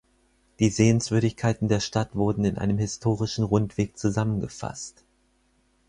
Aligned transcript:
Die 0.57 0.69
Sehenswürdigkeiten 0.69 1.67
der 1.67 1.79
Stadt 1.79 2.15
wurden 2.15 2.43
in 2.43 2.57
einem 2.57 2.79
historischen 2.79 3.43
Rundweg 3.43 3.99
zusammengefasst. 3.99 5.03